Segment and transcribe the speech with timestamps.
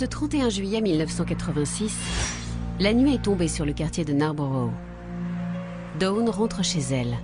[0.00, 1.94] Ce 31 juillet 1986,
[2.80, 4.70] la nuit est tombée sur le quartier de Narborough.
[5.98, 7.18] Dawn rentre chez elle.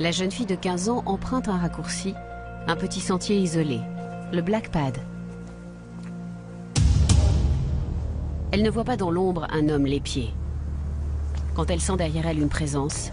[0.00, 2.14] La jeune fille de 15 ans emprunte un raccourci,
[2.66, 3.78] un petit sentier isolé,
[4.32, 4.98] le Black Pad.
[8.50, 10.34] Elle ne voit pas dans l'ombre un homme l'épier.
[11.54, 13.12] Quand elle sent derrière elle une présence,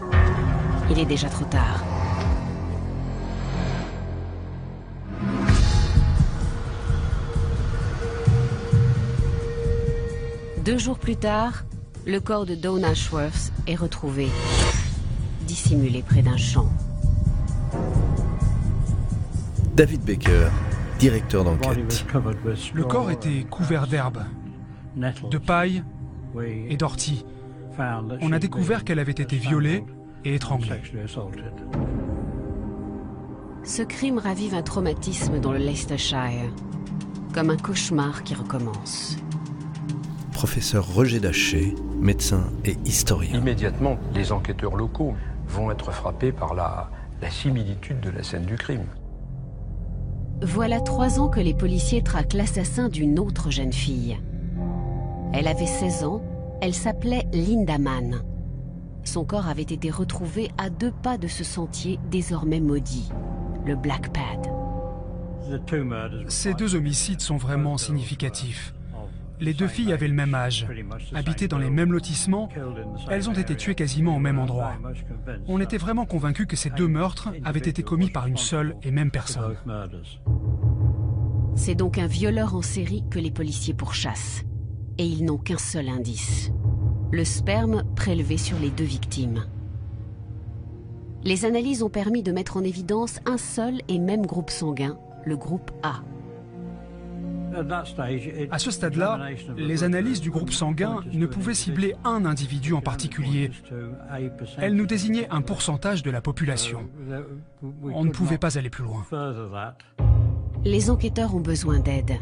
[0.89, 1.83] il est déjà trop tard.
[10.63, 11.65] Deux jours plus tard,
[12.05, 14.29] le corps de Dawn Ashworth est retrouvé,
[15.45, 16.69] dissimulé près d'un champ.
[19.75, 20.47] David Baker,
[20.99, 22.05] directeur d'enquête.
[22.73, 24.23] Le corps était couvert d'herbes,
[24.95, 25.83] de paille
[26.69, 27.25] et d'ortie.
[28.21, 29.83] On a découvert qu'elle avait été violée
[30.23, 30.81] et étranglée.
[33.65, 36.53] Ce crime ravive un traumatisme dans le Leicestershire,
[37.33, 39.17] comme un cauchemar qui recommence.
[40.43, 43.39] Professeur Roger Daché, médecin et historien.
[43.39, 45.15] Immédiatement, les enquêteurs locaux
[45.47, 46.89] vont être frappés par la,
[47.21, 48.83] la similitude de la scène du crime.
[50.41, 54.19] Voilà trois ans que les policiers traquent l'assassin d'une autre jeune fille.
[55.31, 56.21] Elle avait 16 ans,
[56.61, 58.21] elle s'appelait Linda Mann.
[59.05, 63.13] Son corps avait été retrouvé à deux pas de ce sentier désormais maudit,
[63.65, 64.51] le Black Pad.
[66.27, 68.73] Ces deux homicides sont vraiment significatifs.
[69.43, 70.65] Les deux filles avaient le même âge,
[71.13, 72.47] habitaient dans les mêmes lotissements,
[73.11, 74.71] elles ont été tuées quasiment au même endroit.
[75.49, 78.91] On était vraiment convaincus que ces deux meurtres avaient été commis par une seule et
[78.91, 79.57] même personne.
[81.55, 84.45] C'est donc un violeur en série que les policiers pourchassent.
[84.97, 86.53] Et ils n'ont qu'un seul indice.
[87.11, 89.43] Le sperme prélevé sur les deux victimes.
[91.25, 95.35] Les analyses ont permis de mettre en évidence un seul et même groupe sanguin, le
[95.35, 96.01] groupe A.
[98.51, 99.19] À ce stade-là,
[99.57, 103.51] les analyses du groupe sanguin ne pouvaient cibler un individu en particulier.
[104.57, 106.89] Elles nous désignaient un pourcentage de la population.
[107.83, 109.05] On ne pouvait pas aller plus loin.
[110.65, 112.13] Les enquêteurs ont besoin d'aide.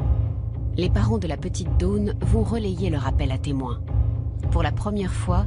[0.78, 3.82] Les parents de la petite Dawn vont relayer leur appel à témoins.
[4.52, 5.46] Pour la première fois,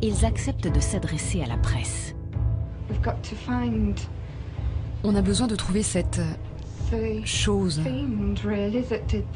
[0.00, 2.14] ils acceptent de s'adresser à la presse.
[5.04, 6.20] On a besoin de trouver cette
[7.24, 7.80] chose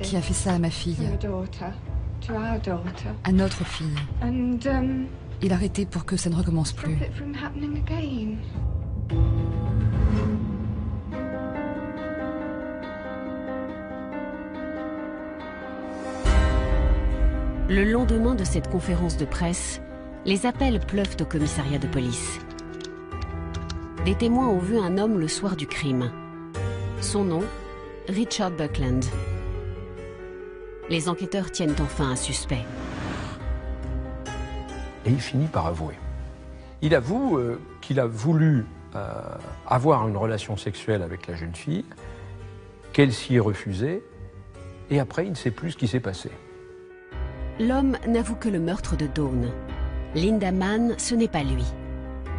[0.02, 0.96] qui a fait ça à ma fille,
[3.24, 3.96] à notre fille,
[5.42, 6.96] et l'arrêter pour que ça ne recommence plus.
[17.68, 19.80] Le lendemain de cette conférence de presse,
[20.24, 22.38] les appels pleuvent au commissariat de police.
[24.04, 26.10] Des témoins ont vu un homme le soir du crime.
[27.00, 27.42] Son nom,
[28.08, 29.04] Richard Buckland.
[30.88, 32.64] Les enquêteurs tiennent enfin un suspect.
[35.04, 35.94] Et il finit par avouer.
[36.80, 38.64] Il avoue euh, qu'il a voulu
[38.94, 39.10] euh,
[39.66, 41.84] avoir une relation sexuelle avec la jeune fille,
[42.94, 44.02] qu'elle s'y est refusée,
[44.90, 46.30] et après il ne sait plus ce qui s'est passé.
[47.60, 49.50] L'homme n'avoue que le meurtre de Dawn.
[50.14, 51.64] Linda Mann, ce n'est pas lui.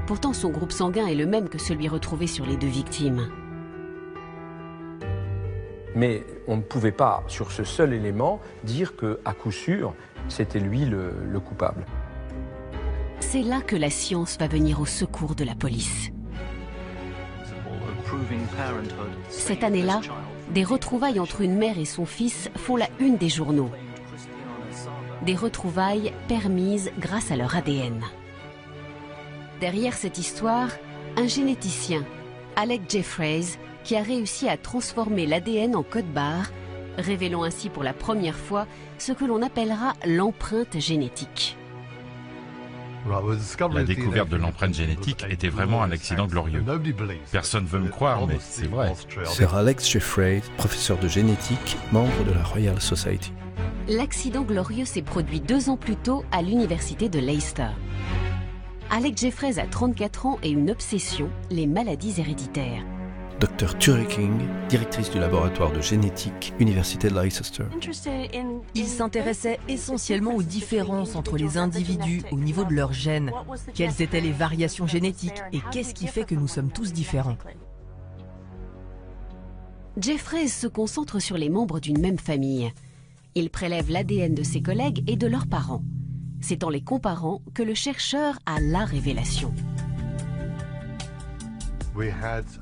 [0.08, 3.28] Pourtant, son groupe sanguin est le même que celui retrouvé sur les deux victimes.
[5.98, 9.96] Mais on ne pouvait pas, sur ce seul élément, dire que, à coup sûr,
[10.30, 11.88] c'était lui le, le coupable.
[13.20, 16.12] C'est là que la science va venir au secours de la police.
[19.30, 20.02] Cette année-là,
[20.54, 23.72] des retrouvailles entre une mère et son fils font la une des journaux.
[25.24, 28.04] Des retrouvailles permises grâce à leur ADN.
[29.60, 30.70] Derrière cette histoire,
[31.16, 32.06] un généticien,
[32.56, 36.52] Alec Jeffreys, qui a réussi à transformer l'ADN en code barre,
[36.98, 38.68] révélant ainsi pour la première fois
[38.98, 41.56] ce que l'on appellera l'empreinte génétique.
[43.10, 46.62] La découverte de l'empreinte génétique était vraiment un accident glorieux.
[47.32, 48.92] Personne ne veut me croire, mais c'est vrai.
[49.24, 53.32] Sir Alex Jeffreys, professeur de génétique, membre de la Royal Society.
[53.88, 57.70] L'accident glorieux s'est produit deux ans plus tôt à l'université de Leicester.
[58.90, 62.84] Alex Jeffreys a 34 ans et une obsession, les maladies héréditaires.
[63.40, 64.34] Dr Tury King,
[64.68, 67.66] directrice du laboratoire de génétique, Université de Leicester.
[68.74, 73.32] Il s'intéressait essentiellement aux différences entre les individus au niveau de leurs gènes.
[73.76, 77.38] Quelles étaient les variations génétiques et qu'est-ce qui fait que nous sommes tous différents?
[80.00, 82.72] Jeffreys se concentre sur les membres d'une même famille.
[83.36, 85.84] Il prélève l'ADN de ses collègues et de leurs parents.
[86.42, 89.54] C'est en les comparant que le chercheur a la révélation.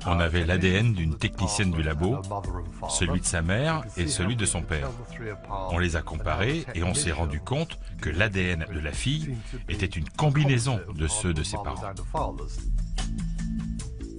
[0.06, 2.16] On avait l'ADN d'une technicienne du labo,
[2.88, 4.90] celui de sa mère et celui de son père.
[5.70, 9.36] On les a comparés et on s'est rendu compte que l'ADN de la fille
[9.68, 11.94] était une combinaison de ceux de ses parents.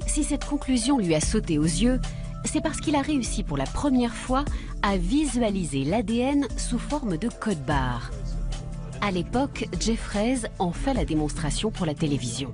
[0.05, 1.99] Si cette conclusion lui a sauté aux yeux,
[2.45, 4.45] c'est parce qu'il a réussi pour la première fois
[4.81, 8.11] à visualiser l'ADN sous forme de code barre.
[9.01, 12.53] À l'époque, Jeffreys en fait la démonstration pour la télévision.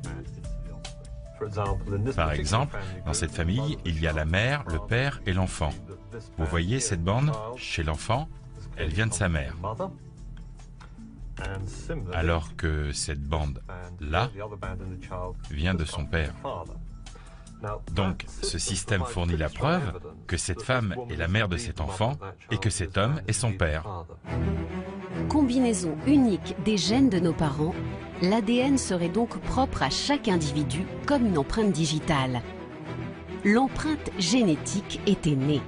[2.16, 5.72] Par exemple, dans cette famille, il y a la mère, le père et l'enfant.
[6.38, 8.28] Vous voyez cette bande Chez l'enfant,
[8.78, 9.56] elle vient de sa mère.
[12.14, 14.30] Alors que cette bande-là
[15.50, 16.34] vient de son père.
[17.94, 22.18] Donc, ce système fournit la preuve que cette femme est la mère de cet enfant
[22.52, 24.06] et que cet homme est son père.
[25.30, 27.74] Combinaison unique des gènes de nos parents,
[28.24, 32.42] l'ADN serait donc propre à chaque individu comme une empreinte digitale.
[33.44, 35.62] L'empreinte génétique était née.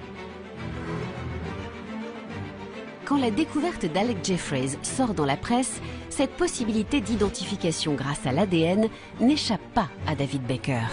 [3.03, 8.87] Quand la découverte d'Alec Jeffreys sort dans la presse, cette possibilité d'identification grâce à l'ADN
[9.19, 10.87] n'échappe pas à David Baker.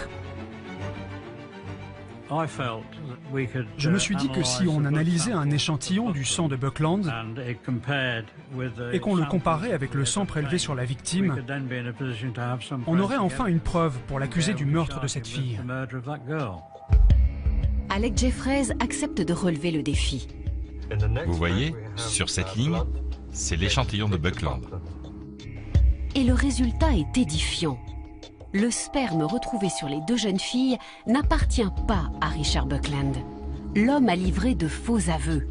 [3.77, 7.11] Je me suis dit que si on analysait un échantillon du sang de Buckland
[8.91, 11.35] et qu'on le comparait avec le sang prélevé sur la victime,
[12.87, 15.59] on aurait enfin une preuve pour l'accuser du meurtre de cette fille.
[17.89, 20.27] Alec Jeffreys accepte de relever le défi.
[21.25, 22.77] Vous voyez, sur cette ligne,
[23.31, 24.63] c'est l'échantillon de Buckland.
[26.15, 27.79] Et le résultat est édifiant
[28.53, 30.77] le sperme retrouvé sur les deux jeunes filles
[31.07, 33.15] n'appartient pas à Richard Buckland.
[33.75, 35.47] L'homme a livré de faux aveux.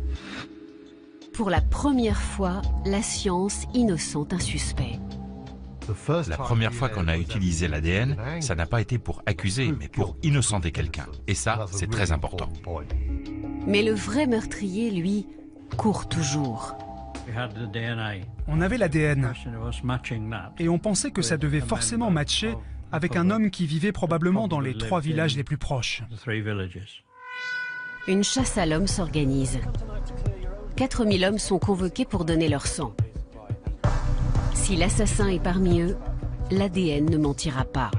[1.34, 5.00] Pour la première fois, la science innocente un suspect.
[6.28, 10.16] La première fois qu'on a utilisé l'ADN, ça n'a pas été pour accuser, mais pour
[10.22, 11.06] innocenter quelqu'un.
[11.26, 12.48] Et ça, c'est très important.
[13.66, 15.26] Mais le vrai meurtrier, lui,
[15.76, 16.76] court toujours.
[18.46, 19.32] On avait l'ADN
[20.58, 22.55] et on pensait que ça devait forcément matcher
[22.92, 26.02] avec un homme qui vivait probablement dans les trois villages les plus proches.
[28.06, 29.58] Une chasse à l'homme s'organise.
[30.76, 32.94] 4000 hommes sont convoqués pour donner leur sang.
[34.54, 35.96] Si l'assassin est parmi eux,
[36.50, 37.90] l'ADN ne mentira pas.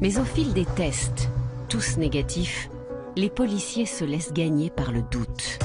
[0.00, 1.30] Mais au fil des tests,
[1.68, 2.70] tous négatifs,
[3.16, 5.58] les policiers se laissent gagner par le doute.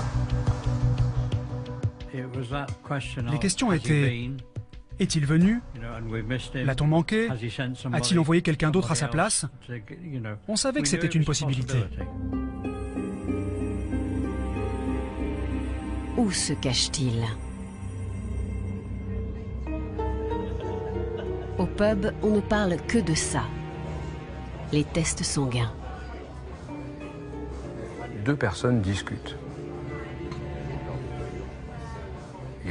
[3.32, 4.30] Les questions étaient
[5.00, 5.62] est-il venu?
[6.54, 7.30] L'a-t-on manqué?
[7.92, 9.46] A-t-il envoyé quelqu'un d'autre à sa place?
[10.48, 11.78] On savait que c'était une possibilité.
[16.18, 17.26] Où se cache-t-il?
[21.58, 23.44] Au pub, on ne parle que de ça.
[24.72, 25.72] Les tests sanguins.
[28.26, 29.38] Deux personnes discutent.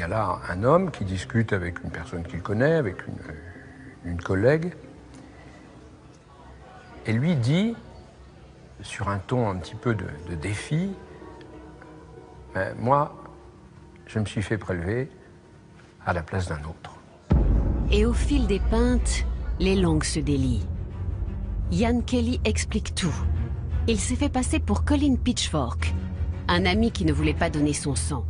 [0.02, 2.96] Y a là un homme qui discute avec une personne qu'il connaît, avec
[4.04, 4.74] une, collègue,
[7.06, 7.76] et lui dit,
[8.80, 10.90] sur un ton un petit peu de, défi,
[12.80, 13.14] moi,
[14.06, 15.08] je me suis fait prélever
[16.04, 16.96] à la place d'un autre.
[17.92, 19.24] Et au fil des pintes,
[19.60, 20.66] les langues se délient.
[21.70, 23.14] Ian Kelly explique tout.
[23.86, 25.94] Il s'est fait passer pour Colin Pitchfork,
[26.48, 28.24] un ami qui ne voulait pas donner son sang.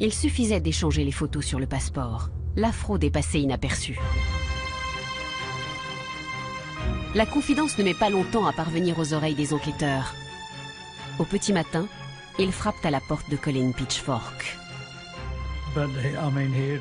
[0.00, 2.30] Il suffisait d'échanger les photos sur le passeport.
[2.56, 3.98] La fraude est passée inaperçue.
[7.14, 10.14] La confidence ne met pas longtemps à parvenir aux oreilles des enquêteurs.
[11.20, 11.86] Au petit matin,
[12.40, 14.58] ils frappent à la porte de Colin Pitchfork.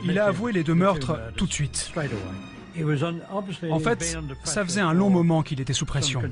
[0.06, 1.94] Il a avoué les deux meurtres tout de suite.
[3.70, 6.24] En fait, ça faisait un long moment qu'il était sous pression.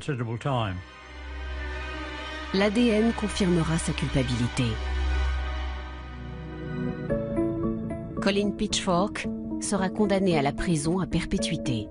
[2.55, 4.65] L'ADN confirmera sa culpabilité.
[8.21, 9.27] Colin Pitchfork
[9.61, 11.89] sera condamné à la prison à perpétuité.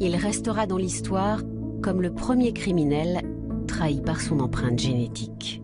[0.00, 1.42] Il restera dans l'histoire
[1.84, 3.22] comme le premier criminel
[3.68, 5.62] trahi par son empreinte génétique.